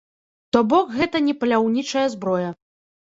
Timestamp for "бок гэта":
0.71-1.21